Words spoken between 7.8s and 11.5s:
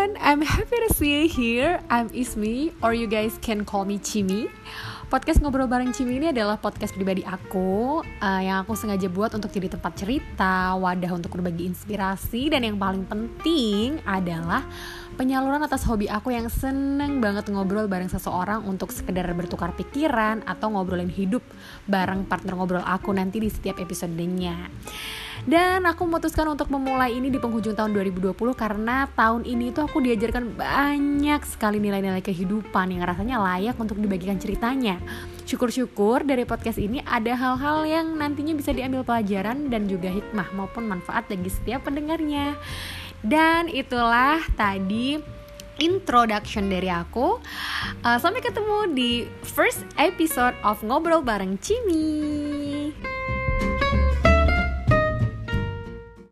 uh, yang aku sengaja buat untuk jadi tempat cerita, wadah untuk